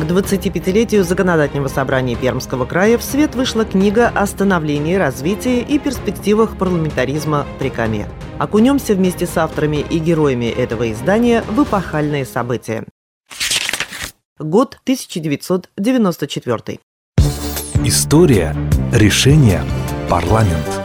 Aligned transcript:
К 0.00 0.04
25-летию 0.04 1.04
Законодательного 1.04 1.68
собрания 1.68 2.16
Пермского 2.16 2.64
края 2.64 2.96
в 2.96 3.04
свет 3.04 3.34
вышла 3.34 3.66
книга 3.66 4.08
о 4.08 4.26
становлении, 4.26 4.94
развитии 4.94 5.60
и 5.60 5.78
перспективах 5.78 6.56
парламентаризма 6.56 7.46
при 7.58 7.68
Каме. 7.68 8.08
Окунемся 8.38 8.94
вместе 8.94 9.26
с 9.26 9.36
авторами 9.36 9.84
и 9.90 9.98
героями 9.98 10.46
этого 10.46 10.90
издания 10.90 11.42
в 11.42 11.62
эпохальные 11.62 12.24
события. 12.24 12.86
Год 14.38 14.78
1994. 14.84 16.78
История, 17.84 18.56
решение, 18.94 19.62
парламент. 20.08 20.80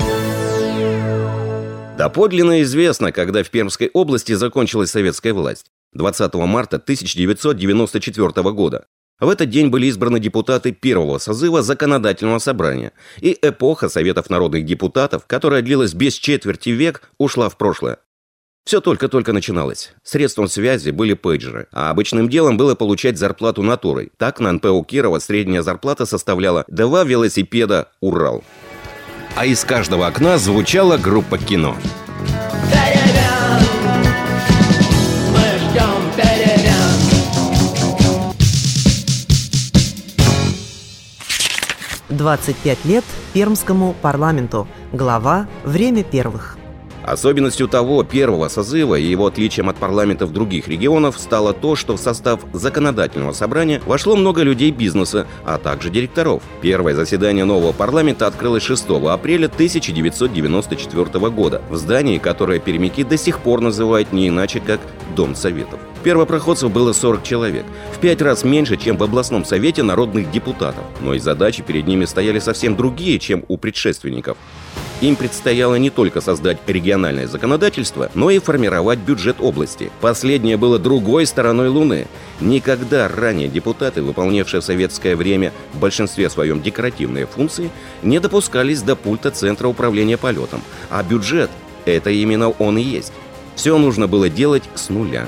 Доподлинно 1.97 2.61
известно, 2.63 3.13
когда 3.13 3.43
в 3.43 3.49
Пермской 3.49 3.89
области 3.93 4.33
закончилась 4.33 4.91
советская 4.91 5.33
власть. 5.33 5.67
20 5.93 6.33
марта 6.33 6.75
1994 6.75 8.51
года. 8.51 8.85
В 9.19 9.29
этот 9.29 9.49
день 9.49 9.69
были 9.69 9.87
избраны 9.87 10.19
депутаты 10.19 10.71
первого 10.71 11.19
созыва 11.19 11.61
Законодательного 11.61 12.39
собрания, 12.39 12.91
и 13.21 13.37
эпоха 13.41 13.87
Советов 13.87 14.29
народных 14.29 14.65
депутатов, 14.65 15.25
которая 15.25 15.61
длилась 15.61 15.93
без 15.93 16.15
четверти 16.15 16.69
век, 16.69 17.09
ушла 17.17 17.47
в 17.47 17.57
прошлое. 17.57 17.97
Все 18.65 18.81
только-только 18.81 19.31
начиналось. 19.31 19.93
Средством 20.03 20.47
связи 20.47 20.89
были 20.89 21.13
пейджеры, 21.13 21.67
а 21.71 21.91
обычным 21.91 22.27
делом 22.27 22.57
было 22.57 22.73
получать 22.73 23.17
зарплату 23.17 23.61
натурой. 23.61 24.11
Так 24.17 24.39
на 24.39 24.51
НПО 24.51 24.83
Кирова 24.83 25.19
средняя 25.19 25.61
зарплата 25.61 26.05
составляла 26.05 26.65
два 26.67 27.03
велосипеда 27.03 27.89
«Урал». 28.01 28.43
А 29.35 29.45
из 29.45 29.63
каждого 29.63 30.07
окна 30.07 30.37
звучала 30.39 30.97
группа 30.97 31.37
кино. 31.37 31.77
25 42.15 42.85
лет 42.85 43.03
Пермскому 43.33 43.95
парламенту. 44.01 44.67
Глава 44.93 45.47
«Время 45.63 46.03
первых». 46.03 46.57
Особенностью 47.03 47.67
того 47.67 48.03
первого 48.03 48.47
созыва 48.47 48.95
и 48.95 49.03
его 49.03 49.27
отличием 49.27 49.69
от 49.69 49.75
парламентов 49.75 50.33
других 50.33 50.67
регионов 50.67 51.19
стало 51.19 51.53
то, 51.53 51.75
что 51.75 51.95
в 51.95 51.99
состав 51.99 52.39
законодательного 52.51 53.31
собрания 53.31 53.79
вошло 53.85 54.15
много 54.15 54.41
людей 54.41 54.71
бизнеса, 54.71 55.27
а 55.45 55.59
также 55.59 55.91
директоров. 55.91 56.41
Первое 56.61 56.95
заседание 56.95 57.45
нового 57.45 57.73
парламента 57.73 58.25
открылось 58.25 58.63
6 58.63 58.89
апреля 58.89 59.45
1994 59.45 61.29
года 61.29 61.61
в 61.69 61.75
здании, 61.75 62.17
которое 62.17 62.57
пермяки 62.57 63.03
до 63.03 63.17
сих 63.17 63.37
пор 63.39 63.61
называют 63.61 64.11
не 64.11 64.29
иначе, 64.29 64.59
как 64.59 64.79
Дом 65.15 65.35
Советов. 65.35 65.79
Первопроходцев 66.05 66.71
было 66.71 66.93
40 66.93 67.23
человек, 67.23 67.65
в 67.91 67.97
пять 67.97 68.21
раз 68.21 68.43
меньше, 68.43 68.77
чем 68.77 68.95
в 68.95 69.01
областном 69.01 69.43
совете 69.43 69.81
народных 69.81 70.29
депутатов. 70.29 70.83
Но 71.01 71.15
и 71.15 71.19
задачи 71.19 71.63
перед 71.63 71.87
ними 71.87 72.05
стояли 72.05 72.37
совсем 72.37 72.75
другие, 72.75 73.17
чем 73.17 73.43
у 73.47 73.57
предшественников. 73.57 74.37
Им 75.01 75.15
предстояло 75.15 75.73
не 75.73 75.89
только 75.89 76.21
создать 76.21 76.59
региональное 76.67 77.25
законодательство, 77.25 78.11
но 78.13 78.29
и 78.29 78.37
формировать 78.37 78.99
бюджет 78.99 79.37
области. 79.39 79.89
Последнее 79.99 80.57
было 80.57 80.77
другой 80.77 81.25
стороной 81.25 81.69
Луны. 81.69 82.05
Никогда 82.39 83.07
ранее 83.07 83.47
депутаты, 83.47 84.03
выполнявшие 84.03 84.61
в 84.61 84.63
советское 84.63 85.15
время 85.15 85.53
в 85.73 85.79
большинстве 85.79 86.29
своем 86.29 86.61
декоративные 86.61 87.25
функции, 87.25 87.71
не 88.03 88.19
допускались 88.19 88.83
до 88.83 88.95
пульта 88.95 89.31
Центра 89.31 89.67
управления 89.67 90.17
полетом. 90.17 90.61
А 90.91 91.01
бюджет– 91.01 91.49
это 91.85 92.11
именно 92.11 92.51
он 92.51 92.77
и 92.77 92.83
есть. 92.83 93.11
Все 93.55 93.75
нужно 93.79 94.07
было 94.07 94.29
делать 94.29 94.65
с 94.75 94.89
нуля. 94.89 95.27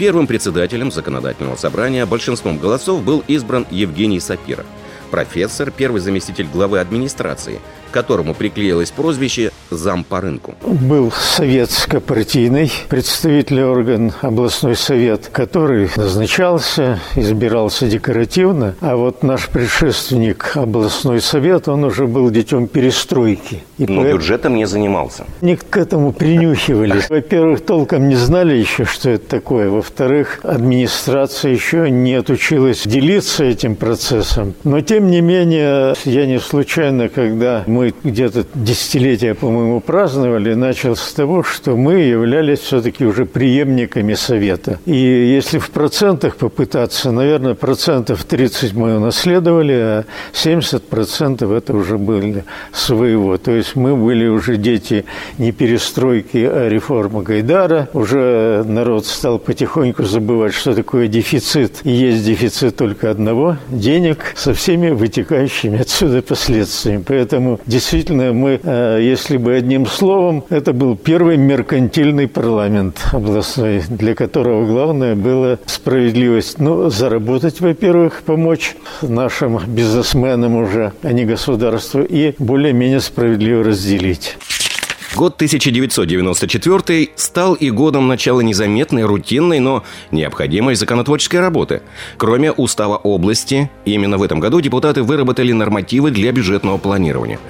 Первым 0.00 0.26
председателем 0.26 0.90
законодательного 0.90 1.56
собрания 1.56 2.06
большинством 2.06 2.56
голосов 2.56 3.04
был 3.04 3.22
избран 3.28 3.66
Евгений 3.70 4.18
Сапира– 4.18 4.64
профессор, 5.10 5.70
первый 5.70 6.00
заместитель 6.00 6.46
главы 6.50 6.78
администрации, 6.78 7.60
к 7.90 7.92
которому 7.92 8.32
приклеилось 8.32 8.90
прозвище 8.90 9.50
«зам 9.70 10.04
по 10.04 10.20
рынку». 10.20 10.54
Был 10.64 11.12
советско-партийный 11.12 12.72
представительный 12.88 13.66
орган, 13.66 14.12
областной 14.22 14.76
совет, 14.76 15.28
который 15.30 15.90
назначался, 15.96 17.00
избирался 17.16 17.86
декоративно, 17.86 18.76
а 18.80 18.96
вот 18.96 19.22
наш 19.22 19.48
предшественник, 19.48 20.52
областной 20.54 21.20
совет, 21.20 21.68
он 21.68 21.84
уже 21.84 22.06
был 22.06 22.30
детем 22.30 22.68
перестройки. 22.68 23.64
И 23.80 23.86
Но 23.86 24.02
по... 24.02 24.12
бюджетом 24.12 24.54
не 24.54 24.66
занимался. 24.66 25.24
Не 25.40 25.56
к 25.56 25.76
этому 25.76 26.12
принюхивались. 26.12 27.10
Во-первых, 27.10 27.62
толком 27.62 28.08
не 28.08 28.16
знали 28.16 28.54
еще, 28.54 28.84
что 28.84 29.10
это 29.10 29.28
такое. 29.28 29.70
Во-вторых, 29.70 30.38
администрация 30.44 31.50
еще 31.52 31.90
не 31.90 32.14
отучилась 32.14 32.86
делиться 32.86 33.42
этим 33.44 33.74
процессом. 33.74 34.54
Но 34.62 34.80
тем 34.80 35.00
тем 35.00 35.10
не 35.10 35.22
менее, 35.22 35.94
я 36.04 36.26
не 36.26 36.38
случайно, 36.38 37.08
когда 37.08 37.64
мы 37.66 37.94
где-то 38.04 38.44
десятилетия, 38.54 39.32
по-моему, 39.32 39.80
праздновали, 39.80 40.52
начал 40.52 40.94
с 40.94 41.14
того, 41.14 41.42
что 41.42 41.74
мы 41.74 41.94
являлись 42.00 42.58
все-таки 42.58 43.06
уже 43.06 43.24
преемниками 43.24 44.12
Совета. 44.12 44.78
И 44.84 44.92
если 44.92 45.58
в 45.58 45.70
процентах 45.70 46.36
попытаться, 46.36 47.12
наверное, 47.12 47.54
процентов 47.54 48.24
30 48.24 48.74
мы 48.74 48.98
унаследовали, 48.98 49.72
а 49.72 50.04
70 50.34 50.86
процентов 50.86 51.50
это 51.50 51.72
уже 51.72 51.96
были 51.96 52.44
своего. 52.70 53.38
То 53.38 53.52
есть 53.52 53.69
мы 53.74 53.96
были 53.96 54.26
уже 54.26 54.56
дети 54.56 55.04
не 55.38 55.52
перестройки, 55.52 56.38
а 56.38 56.68
реформы 56.68 57.22
Гайдара. 57.22 57.88
Уже 57.92 58.64
народ 58.66 59.06
стал 59.06 59.38
потихоньку 59.38 60.04
забывать, 60.04 60.54
что 60.54 60.74
такое 60.74 61.08
дефицит. 61.08 61.80
И 61.84 61.90
есть 61.90 62.24
дефицит 62.24 62.76
только 62.76 63.10
одного– 63.10 63.56
денег 63.68 64.18
со 64.34 64.54
всеми 64.54 64.90
вытекающими 64.90 65.80
отсюда 65.80 66.22
последствиями. 66.22 67.04
Поэтому 67.06 67.60
действительно 67.66 68.32
мы, 68.32 68.60
э, 68.62 68.98
если 69.02 69.36
бы 69.36 69.54
одним 69.54 69.86
словом, 69.86 70.44
это 70.50 70.72
был 70.72 70.96
первый 70.96 71.36
меркантильный 71.36 72.28
парламент 72.28 73.00
областной, 73.12 73.82
для 73.88 74.14
которого 74.14 74.66
главное 74.66 75.14
было 75.14 75.58
справедливость. 75.66 76.58
Ну, 76.58 76.90
заработать, 76.90 77.60
во-первых, 77.60 78.22
помочь 78.22 78.76
нашим 79.02 79.58
бизнесменам 79.66 80.56
уже, 80.56 80.92
а 81.02 81.12
не 81.12 81.24
государству, 81.24 82.02
и 82.02 82.34
более-менее 82.38 83.00
справедливо 83.00 83.59
разделить. 83.62 84.36
Год 85.16 85.34
1994 85.34 87.08
стал 87.16 87.54
и 87.54 87.70
годом 87.70 88.06
начала 88.06 88.40
незаметной, 88.42 89.04
рутинной, 89.04 89.58
но 89.58 89.82
необходимой 90.12 90.76
законотворческой 90.76 91.40
работы. 91.40 91.82
Кроме 92.16 92.52
устава 92.52 92.96
области, 92.96 93.70
именно 93.84 94.18
в 94.18 94.22
этом 94.22 94.38
году 94.38 94.60
депутаты 94.60 95.02
выработали 95.02 95.50
нормативы 95.50 96.12
для 96.12 96.30
бюджетного 96.30 96.78
планирования. 96.78 97.40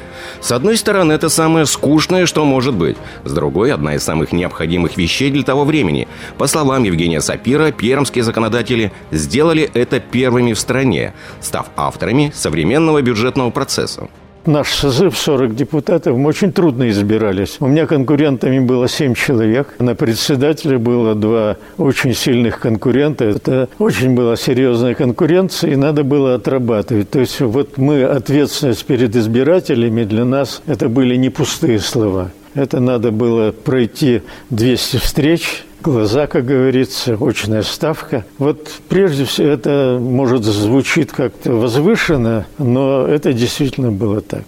С 0.41 0.53
одной 0.53 0.79
стороны, 0.79 1.13
это 1.13 1.29
самое 1.29 1.67
скучное, 1.67 2.25
что 2.25 2.47
может 2.47 2.75
быть. 2.75 2.97
С 3.25 3.33
другой, 3.33 3.73
одна 3.73 3.95
из 3.95 4.03
самых 4.03 4.33
необходимых 4.33 4.97
вещей 4.97 5.31
для 5.31 5.43
того 5.43 5.65
времени. 5.65 6.09
По 6.39 6.47
словам 6.47 6.85
Евгения 6.85 7.21
Сапира, 7.21 7.73
пермские 7.73 8.25
законодатели 8.25 8.91
сделали 9.11 9.71
это 9.75 10.01
первыми 10.01 10.55
в 10.55 10.59
стране, 10.59 11.13
став 11.43 11.67
авторами 11.77 12.33
современного 12.35 13.03
бюджетного 13.03 13.51
процесса. 13.51 14.09
Наш 14.47 14.73
созыв 14.73 15.19
40 15.19 15.55
депутатов, 15.55 16.17
мы 16.17 16.29
очень 16.29 16.51
трудно 16.51 16.89
избирались. 16.89 17.59
У 17.61 17.67
меня 17.67 17.87
конкурентами 17.87 18.59
было 18.59 18.89
7 18.89 19.15
человек. 19.15 19.75
На 19.79 19.95
председателя 19.95 20.79
было 20.79 21.15
два 21.15 21.57
очень 21.77 22.15
сильных 22.15 22.59
конкурента. 22.59 23.27
Это 23.27 23.69
очень 23.79 24.15
была 24.15 24.37
серьезная 24.37 24.95
конкуренция, 24.95 25.73
и 25.73 25.77
надо 25.77 26.05
было 26.05 26.35
отрабатывать. 26.35 27.11
То 27.11 27.21
есть 27.21 27.41
вот 27.41 27.77
мы, 27.77 28.03
ответственность 28.05 28.87
перед 28.87 29.15
избирателями 29.15 30.05
для 30.05 30.25
нас, 30.25 30.63
это 30.67 30.89
были 30.89 31.17
не 31.17 31.29
пустые 31.29 31.79
слова. 31.79 32.31
Это 32.55 32.81
надо 32.81 33.13
было 33.13 33.53
пройти 33.53 34.23
200 34.49 34.97
встреч, 34.97 35.65
глаза, 35.83 36.27
как 36.27 36.45
говорится, 36.45 37.17
очная 37.21 37.63
ставка. 37.63 38.25
Вот 38.39 38.69
прежде 38.89 39.25
всего 39.25 39.49
это, 39.49 39.99
может, 40.01 40.45
звучит 40.45 41.13
как-то 41.13 41.53
возвышенно, 41.53 42.47
но 42.59 43.07
это 43.07 43.33
действительно 43.33 43.91
было 43.91 44.21
так. 44.21 44.43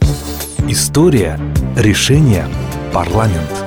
История, 0.68 1.38
решение, 1.76 2.46
парламент– 2.92 3.50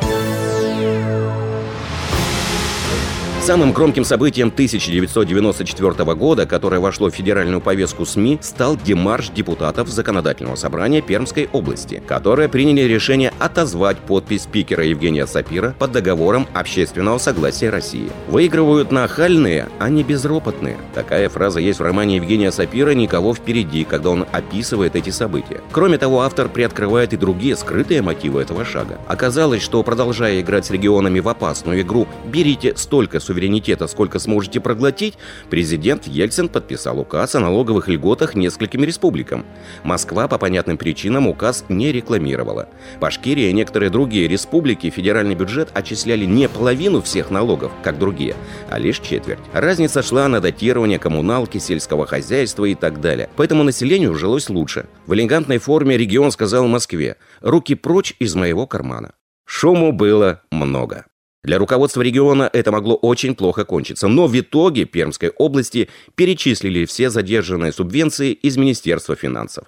Самым 3.45 3.73
громким 3.73 4.03
событием 4.05 4.47
1994 4.47 6.15
года, 6.15 6.47
которое 6.47 6.79
вошло 6.79 7.11
в 7.11 7.13
федеральную 7.13 7.61
повестку 7.61 8.03
СМИ, 8.03 8.39
стал 8.41 8.75
демарш 8.75 9.29
депутатов 9.29 9.87
Законодательного 9.87 10.55
собрания 10.55 11.03
Пермской 11.03 11.47
области, 11.53 12.01
которые 12.07 12.49
приняли 12.49 12.91
решение 12.91 13.31
отозвать 13.37 13.99
подпись 13.99 14.45
спикера 14.45 14.83
Евгения 14.83 15.27
Сапира 15.27 15.75
под 15.77 15.91
договором 15.91 16.47
общественного 16.55 17.19
согласия 17.19 17.69
России. 17.69 18.09
Выигрывают 18.29 18.91
нахальные, 18.91 19.69
а 19.77 19.89
не 19.89 20.01
безропотные. 20.01 20.77
Такая 20.95 21.29
фраза 21.29 21.59
есть 21.59 21.77
в 21.77 21.83
романе 21.83 22.15
Евгения 22.15 22.51
Сапира 22.51 22.95
«Никого 22.95 23.35
впереди», 23.35 23.83
когда 23.83 24.09
он 24.09 24.25
описывает 24.31 24.95
эти 24.95 25.11
события. 25.11 25.61
Кроме 25.71 25.99
того, 25.99 26.21
автор 26.21 26.49
приоткрывает 26.49 27.13
и 27.13 27.17
другие 27.17 27.55
скрытые 27.55 28.01
мотивы 28.01 28.41
этого 28.41 28.65
шага. 28.65 28.97
Оказалось, 29.05 29.61
что 29.61 29.83
продолжая 29.83 30.41
играть 30.41 30.65
с 30.65 30.71
регионами 30.71 31.19
в 31.19 31.29
опасную 31.29 31.81
игру 31.81 32.07
«берите 32.25 32.75
столько 32.75 33.19
суверенитета, 33.19 33.34
суверенитета, 33.35 33.87
сколько 33.87 34.19
сможете 34.19 34.61
проглотить, 34.61 35.15
президент 35.49 36.07
Ельцин 36.07 36.47
подписал 36.47 36.99
указ 36.99 37.35
о 37.35 37.41
налоговых 37.41 37.89
льготах 37.89 38.33
нескольким 38.33 38.83
республикам. 38.83 39.45
Москва 39.83 40.29
по 40.29 40.37
понятным 40.37 40.77
причинам 40.77 41.27
указ 41.27 41.65
не 41.67 41.91
рекламировала. 41.91 42.69
Башкирия 43.01 43.49
и 43.49 43.53
некоторые 43.53 43.89
другие 43.89 44.29
республики 44.29 44.89
федеральный 44.89 45.35
бюджет 45.35 45.69
отчисляли 45.73 46.23
не 46.23 46.47
половину 46.47 47.01
всех 47.01 47.29
налогов, 47.29 47.73
как 47.83 47.99
другие, 47.99 48.35
а 48.69 48.79
лишь 48.79 48.99
четверть. 48.99 49.39
Разница 49.51 50.01
шла 50.01 50.29
на 50.29 50.39
датирование 50.39 50.97
коммуналки, 50.97 51.57
сельского 51.57 52.05
хозяйства 52.05 52.63
и 52.65 52.75
так 52.75 53.01
далее. 53.01 53.29
Поэтому 53.35 53.63
населению 53.63 54.15
жилось 54.15 54.49
лучше. 54.49 54.85
В 55.07 55.13
элегантной 55.13 55.57
форме 55.57 55.97
регион 55.97 56.31
сказал 56.31 56.67
Москве 56.67 57.17
«руки 57.41 57.75
прочь 57.75 58.15
из 58.19 58.33
моего 58.35 58.65
кармана». 58.65 59.11
Шуму 59.45 59.91
было 59.91 60.41
много. 60.51 61.05
Для 61.45 61.59
руководства 61.59 62.01
региона 62.01 62.49
это 62.51 62.71
могло 62.71 62.95
очень 62.95 63.35
плохо 63.35 63.65
кончиться, 63.65 64.07
но 64.07 64.25
в 64.25 64.39
итоге 64.39 64.85
Пермской 64.85 65.29
области 65.29 65.89
перечислили 66.15 66.85
все 66.85 67.11
задержанные 67.11 67.71
субвенции 67.71 68.31
из 68.31 68.57
Министерства 68.57 69.15
финансов. 69.15 69.67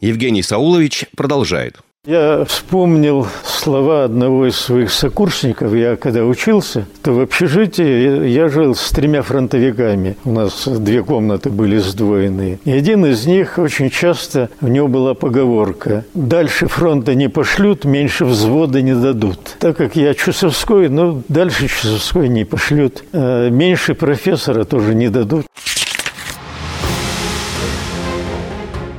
Евгений 0.00 0.42
Саулович 0.42 1.06
продолжает. 1.16 1.78
Я 2.06 2.44
вспомнил 2.44 3.26
слова 3.44 4.04
одного 4.04 4.46
из 4.46 4.54
своих 4.54 4.92
сокурсников. 4.92 5.74
Я 5.74 5.96
когда 5.96 6.24
учился, 6.24 6.86
то 7.02 7.12
в 7.12 7.18
общежитии 7.18 8.28
я 8.28 8.48
жил 8.48 8.76
с 8.76 8.92
тремя 8.92 9.22
фронтовиками. 9.22 10.16
У 10.24 10.30
нас 10.30 10.68
две 10.68 11.02
комнаты 11.02 11.50
были 11.50 11.78
сдвоенные. 11.78 12.60
И 12.64 12.70
один 12.70 13.04
из 13.06 13.26
них 13.26 13.58
очень 13.58 13.90
часто, 13.90 14.50
у 14.60 14.68
него 14.68 14.86
была 14.86 15.14
поговорка 15.14 16.04
«Дальше 16.14 16.68
фронта 16.68 17.16
не 17.16 17.28
пошлют, 17.28 17.84
меньше 17.84 18.24
взвода 18.24 18.82
не 18.82 18.94
дадут». 18.94 19.56
Так 19.58 19.76
как 19.76 19.96
я 19.96 20.14
часовской, 20.14 20.88
ну, 20.88 21.24
дальше 21.26 21.66
часовской 21.66 22.28
не 22.28 22.44
пошлют. 22.44 23.02
А 23.12 23.50
меньше 23.50 23.94
профессора 23.94 24.62
тоже 24.62 24.94
не 24.94 25.08
дадут. 25.08 25.46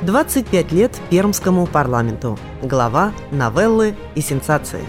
25 0.07 0.71
лет 0.71 1.01
Пермскому 1.09 1.67
парламенту. 1.67 2.39
Глава, 2.63 3.11
новеллы 3.29 3.93
и 4.15 4.21
сенсации. 4.21 4.79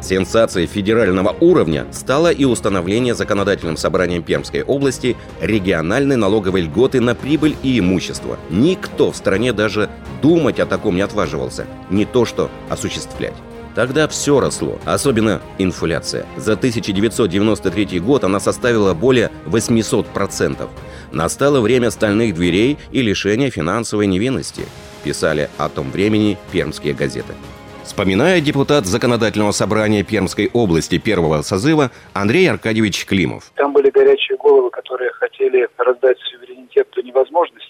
Сенсацией 0.00 0.66
федерального 0.66 1.36
уровня 1.38 1.86
стало 1.92 2.32
и 2.32 2.44
установление 2.44 3.14
законодательным 3.14 3.76
собранием 3.76 4.24
Пермской 4.24 4.64
области 4.64 5.16
региональной 5.40 6.16
налоговой 6.16 6.62
льготы 6.62 7.00
на 7.00 7.14
прибыль 7.14 7.54
и 7.62 7.78
имущество. 7.78 8.36
Никто 8.50 9.12
в 9.12 9.16
стране 9.16 9.52
даже 9.52 9.88
думать 10.22 10.58
о 10.58 10.66
таком 10.66 10.96
не 10.96 11.02
отваживался, 11.02 11.66
не 11.88 12.04
то 12.04 12.24
что 12.24 12.50
осуществлять. 12.68 13.34
Тогда 13.74 14.06
все 14.06 14.38
росло, 14.38 14.78
особенно 14.84 15.40
инфляция. 15.58 16.26
За 16.36 16.52
1993 16.52 18.00
год 18.00 18.24
она 18.24 18.38
составила 18.38 18.92
более 18.92 19.30
800%. 19.46 20.68
Настало 21.10 21.60
время 21.60 21.90
стальных 21.90 22.34
дверей 22.34 22.78
и 22.90 23.00
лишения 23.02 23.50
финансовой 23.50 24.06
невинности, 24.06 24.64
писали 25.04 25.48
о 25.58 25.68
том 25.68 25.90
времени 25.90 26.36
пермские 26.52 26.94
газеты. 26.94 27.34
Вспоминая 27.84 28.40
депутат 28.40 28.86
Законодательного 28.86 29.50
собрания 29.52 30.04
Пермской 30.04 30.48
области 30.52 30.98
первого 30.98 31.42
созыва 31.42 31.90
Андрей 32.12 32.48
Аркадьевич 32.48 33.04
Климов. 33.06 33.50
Там 33.56 33.72
были 33.72 33.90
горячие 33.90 34.38
головы, 34.38 34.70
которые 34.70 35.10
хотели 35.12 35.68
раздать 35.78 36.18
суверенитет 36.30 36.88
до 36.94 37.02
невозможности. 37.02 37.66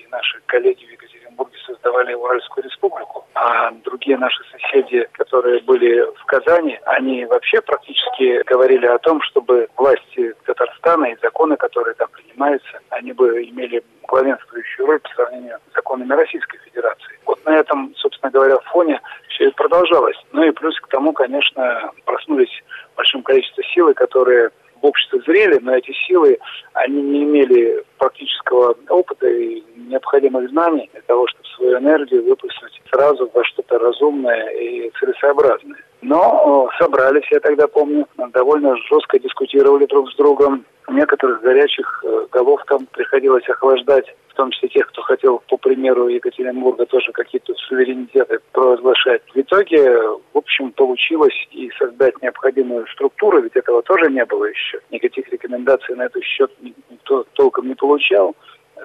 И 0.00 0.06
наши 0.10 0.40
коллеги 0.46 0.84
в 0.84 0.92
Екатеринбурге 0.92 1.56
создавали 1.66 2.14
Уральскую 2.14 2.64
республику. 2.64 3.25
А 3.38 3.70
другие 3.84 4.16
наши 4.16 4.42
соседи, 4.50 5.06
которые 5.12 5.60
были 5.60 6.00
в 6.00 6.24
Казани, 6.24 6.80
они 6.86 7.26
вообще 7.26 7.60
практически 7.60 8.42
говорили 8.46 8.86
о 8.86 8.98
том, 8.98 9.20
чтобы 9.20 9.68
власти 9.76 10.32
Татарстана 10.46 11.04
и 11.04 11.18
законы, 11.20 11.58
которые 11.58 11.94
там 11.96 12.08
принимаются, 12.08 12.80
они 12.88 13.12
бы 13.12 13.44
имели 13.44 13.84
главенствующую 14.08 14.86
роль 14.86 15.00
по 15.00 15.08
сравнению 15.10 15.58
с 15.70 15.74
законами 15.74 16.14
Российской 16.14 16.58
Федерации. 16.60 17.18
Вот 17.26 17.44
на 17.44 17.50
этом, 17.50 17.94
собственно 17.96 18.30
говоря, 18.30 18.56
фоне 18.72 18.98
все 19.28 19.48
это 19.48 19.56
продолжалось. 19.56 20.16
Ну 20.32 20.42
и 20.42 20.50
плюс 20.52 20.80
к 20.80 20.88
тому, 20.88 21.12
конечно, 21.12 21.90
проснулись 22.06 22.62
в 22.94 22.96
большом 22.96 23.22
количестве 23.22 23.64
силы, 23.74 23.92
которые 23.92 24.48
в 24.80 24.86
обществе 24.86 25.20
зрели, 25.26 25.58
но 25.60 25.74
эти 25.74 25.92
силы, 26.06 26.38
они 26.74 27.02
не 27.02 27.24
имели 27.24 27.84
практического 27.98 28.76
опыта 28.88 29.26
и 29.28 29.62
необходимых 29.76 30.50
знаний 30.50 30.90
для 30.92 31.02
того, 31.02 31.26
чтобы 31.28 31.44
свою 31.56 31.78
энергию 31.78 32.24
выпустить 32.24 32.82
сразу 32.90 33.30
во 33.32 33.44
что-то 33.44 33.78
разумное 33.78 34.48
и 34.50 34.90
целесообразное. 34.98 35.85
Но 36.02 36.68
собрались, 36.78 37.30
я 37.30 37.40
тогда 37.40 37.66
помню, 37.66 38.06
довольно 38.32 38.76
жестко 38.76 39.18
дискутировали 39.18 39.86
друг 39.86 40.10
с 40.10 40.16
другом. 40.16 40.64
Некоторых 40.88 41.40
горячих 41.40 42.04
э, 42.04 42.26
голов 42.30 42.60
там 42.68 42.86
приходилось 42.86 43.48
охлаждать, 43.48 44.06
в 44.28 44.34
том 44.34 44.52
числе 44.52 44.68
тех, 44.68 44.86
кто 44.88 45.02
хотел, 45.02 45.42
по 45.48 45.56
примеру 45.56 46.06
Екатеринбурга, 46.06 46.86
тоже 46.86 47.10
какие-то 47.10 47.54
суверенитеты 47.54 48.38
провозглашать. 48.52 49.22
В 49.34 49.36
итоге, 49.36 49.98
в 50.32 50.38
общем, 50.38 50.70
получилось 50.70 51.34
и 51.50 51.70
создать 51.78 52.22
необходимую 52.22 52.86
структуру, 52.88 53.40
ведь 53.40 53.56
этого 53.56 53.82
тоже 53.82 54.10
не 54.10 54.24
было 54.24 54.44
еще. 54.44 54.78
Никаких 54.90 55.28
рекомендаций 55.28 55.96
на 55.96 56.02
этот 56.02 56.22
счет 56.22 56.52
никто 56.62 57.24
толком 57.32 57.66
не 57.66 57.74
получал 57.74 58.36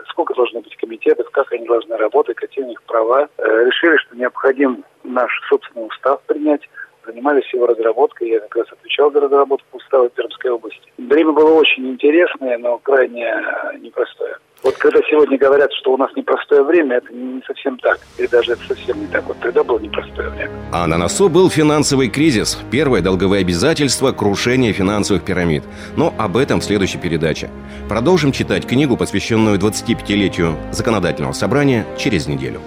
сколько 0.09 0.33
должно 0.33 0.61
быть 0.61 0.75
комитетов, 0.77 1.29
как 1.31 1.51
они 1.51 1.65
должны 1.65 1.97
работать, 1.97 2.37
какие 2.37 2.63
у 2.63 2.67
них 2.67 2.81
права. 2.83 3.27
Э, 3.37 3.65
решили, 3.65 3.97
что 3.97 4.15
необходим 4.15 4.83
наш 5.03 5.31
собственный 5.49 5.87
устав 5.87 6.21
принять, 6.23 6.61
занимались 7.05 7.51
его 7.53 7.65
разработкой, 7.67 8.29
я 8.29 8.39
как 8.39 8.55
раз 8.55 8.67
отвечал 8.71 9.11
за 9.11 9.21
разработку 9.21 9.77
устава 9.77 10.09
Пермской 10.09 10.51
области. 10.51 10.81
Время 10.97 11.31
было 11.31 11.53
очень 11.53 11.87
интересное, 11.89 12.57
но 12.57 12.77
крайне 12.77 13.25
э, 13.25 13.77
непростое. 13.79 14.37
Вот 14.63 14.77
когда 14.77 14.99
сегодня 15.09 15.39
говорят, 15.39 15.71
что 15.73 15.93
у 15.93 15.97
нас 15.97 16.11
непростое 16.15 16.61
время, 16.61 16.97
это 16.97 17.11
не 17.11 17.41
совсем 17.47 17.79
так. 17.79 17.99
И 18.19 18.27
даже 18.27 18.53
это 18.53 18.61
совсем 18.67 18.99
не 18.99 19.07
так. 19.07 19.23
Вот 19.25 19.37
тогда 19.39 19.63
было 19.63 19.79
непростое 19.79 20.29
время. 20.29 20.51
А 20.71 20.85
на 20.85 20.97
носу 20.97 21.29
был 21.29 21.49
финансовый 21.49 22.09
кризис. 22.09 22.59
Первое 22.69 23.01
долговое 23.01 23.41
обязательство– 23.41 24.11
крушение 24.13 24.71
финансовых 24.71 25.25
пирамид. 25.25 25.63
Но 25.97 26.13
об 26.17 26.37
этом 26.37 26.59
в 26.59 26.63
следующей 26.63 26.99
передаче. 26.99 27.49
Продолжим 27.89 28.31
читать 28.31 28.67
книгу, 28.67 28.97
посвященную 28.97 29.57
25-летию 29.57 30.55
законодательного 30.71 31.33
собрания 31.33 31.85
через 31.97 32.27
неделю. 32.27 32.61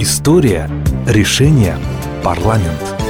История. 0.00 0.68
Решение. 1.06 1.76
Парламент. 2.24 3.03